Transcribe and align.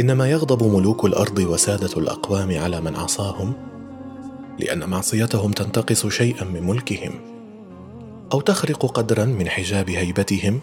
إنما 0.00 0.30
يغضب 0.30 0.76
ملوك 0.76 1.04
الأرض 1.04 1.38
وسادة 1.38 1.96
الأقوام 1.96 2.58
على 2.58 2.80
من 2.80 2.96
عصاهم 2.96 3.52
لأن 4.58 4.88
معصيتهم 4.88 5.52
تنتقص 5.52 6.06
شيئا 6.06 6.44
من 6.44 6.66
ملكهم 6.66 7.12
أو 8.32 8.40
تخرق 8.40 8.86
قدرا 8.86 9.24
من 9.24 9.48
حجاب 9.48 9.90
هيبتهم 9.90 10.60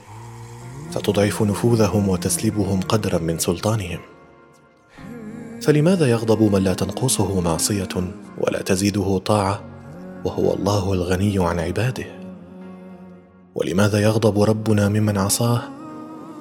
فتضعف 0.92 1.42
نفوذهم 1.42 2.10
وتسلبهم 2.10 2.80
قدرا 2.82 3.18
من 3.18 3.40
سلطانهم. 3.40 4.00
فلماذا 5.62 6.10
يغضب 6.10 6.56
من 6.56 6.64
لا 6.64 6.74
تنقصه 6.74 7.42
معصية 7.42 8.14
ولا 8.38 8.62
تزيده 8.62 9.18
طاعة 9.18 9.64
وهو 10.26 10.54
الله 10.54 10.94
الغني 10.94 11.46
عن 11.46 11.60
عباده؟ 11.60 12.06
ولماذا 13.56 14.00
يغضب 14.00 14.42
ربنا 14.42 14.90
ممن 14.90 15.18
عصاه 15.18 15.79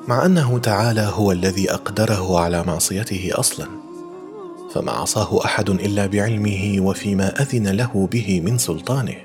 مع 0.09 0.27
أنه 0.27 0.59
تعالى 0.59 1.11
هو 1.15 1.33
الذي 1.33 1.73
أقدره 1.73 2.41
على 2.41 2.63
معصيته 2.63 3.31
أصلا 3.33 3.67
فما 4.75 4.93
عصاه 4.93 5.45
أحد 5.45 5.71
إلا 5.71 6.07
بعلمه 6.07 6.77
وفيما 6.81 7.43
أذن 7.43 7.69
له 7.69 8.09
به 8.13 8.41
من 8.41 8.59
سلطانه. 8.59 9.17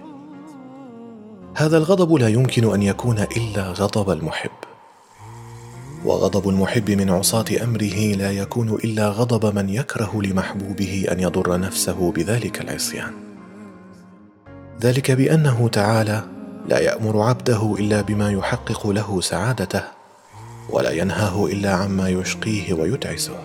هذا 1.55 1.77
الغضب 1.77 2.13
لا 2.13 2.27
يمكن 2.27 2.73
أن 2.73 2.81
يكون 2.81 3.19
إلا 3.19 3.71
غضب 3.71 4.09
المحب. 4.09 4.51
وغضب 6.05 6.49
المحب 6.49 6.91
من 6.91 7.09
عصاة 7.09 7.45
أمره 7.63 8.13
لا 8.13 8.31
يكون 8.31 8.69
إلا 8.69 9.09
غضب 9.09 9.55
من 9.55 9.69
يكره 9.69 10.21
لمحبوبه 10.21 11.05
أن 11.11 11.19
يضر 11.19 11.59
نفسه 11.59 12.11
بذلك 12.11 12.61
العصيان. 12.61 13.13
ذلك 14.81 15.11
بأنه 15.11 15.67
تعالى 15.67 16.23
لا 16.69 16.79
يأمر 16.79 17.21
عبده 17.21 17.75
إلا 17.79 18.01
بما 18.01 18.31
يحقق 18.31 18.87
له 18.87 19.21
سعادته 19.21 20.02
ولا 20.69 20.91
ينهاه 20.91 21.45
إلا 21.45 21.73
عما 21.73 22.09
يشقيه 22.09 22.73
ويتعسه. 22.73 23.39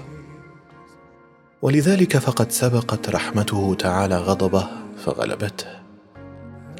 ولذلك 1.62 2.18
فقد 2.18 2.52
سبقت 2.52 3.10
رحمته 3.10 3.76
تعالى 3.78 4.16
غضبه 4.16 4.68
فغلبته 5.04 5.66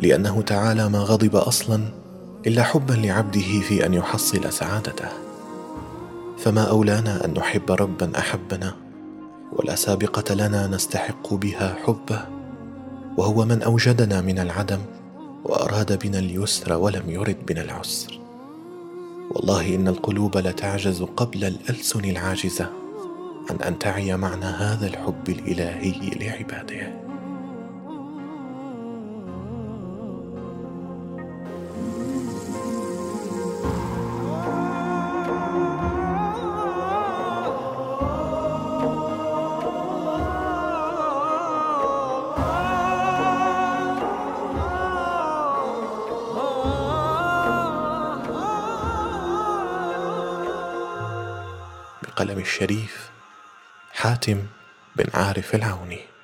لأنه 0.00 0.42
تعالى 0.42 0.88
ما 0.88 0.98
غضب 0.98 1.36
أصلا 1.36 1.80
إلا 2.46 2.62
حبا 2.62 2.92
لعبده 2.92 3.60
في 3.60 3.86
أن 3.86 3.94
يحصل 3.94 4.52
سعادته. 4.52 5.08
فما 6.38 6.62
أولانا 6.62 7.24
أن 7.24 7.34
نحب 7.34 7.70
ربا 7.70 8.18
أحبنا 8.18 8.74
ولا 9.52 9.74
سابقة 9.74 10.34
لنا 10.34 10.66
نستحق 10.66 11.34
بها 11.34 11.76
حبه 11.86 12.24
وهو 13.16 13.44
من 13.44 13.62
أوجدنا 13.62 14.20
من 14.20 14.38
العدم 14.38 14.78
وأراد 15.44 15.98
بنا 15.98 16.18
اليسر 16.18 16.72
ولم 16.72 17.10
يرد 17.10 17.46
بنا 17.46 17.62
العسر. 17.62 18.17
والله 19.38 19.74
إن 19.74 19.88
القلوب 19.88 20.36
لتعجز 20.36 21.02
قبل 21.02 21.44
الألسن 21.44 22.04
العاجزة 22.04 22.70
عن 23.50 23.56
أن 23.56 23.78
تعي 23.78 24.16
معنى 24.16 24.44
هذا 24.44 24.86
الحب 24.86 25.28
الإلهي 25.28 26.10
لعباده. 26.10 26.92
بقلم 52.18 52.38
الشريف 52.38 53.10
حاتم 53.92 54.46
بن 54.96 55.04
عارف 55.14 55.54
العوني. 55.54 56.17